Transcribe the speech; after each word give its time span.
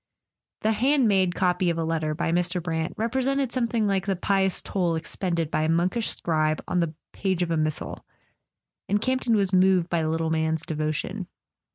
The 0.61 0.71
"hand 0.71 1.07
made" 1.07 1.35
copy 1.35 1.69
of 1.69 1.77
a 1.77 1.83
letter 1.83 2.15
by 2.15 2.31
Mr. 2.31 2.59
Brant 2.59 2.95
represented 2.97 3.51
something 3.51 3.85
like 3.85 4.07
the 4.07 4.15
pious 4.15 4.59
toil 4.59 4.95
expended 4.95 5.51
by 5.51 5.61
a 5.61 5.69
monkish 5.69 6.09
scribe 6.09 6.59
on 6.67 6.79
the 6.79 6.95
page 7.13 7.43
of 7.43 7.51
a 7.51 7.57
missal; 7.57 8.03
and 8.89 8.99
Camp 8.99 9.21
ton 9.21 9.35
was 9.35 9.53
moved 9.53 9.91
by 9.91 10.01
the 10.01 10.09
little 10.09 10.31
man's 10.31 10.63
devotion. 10.65 11.27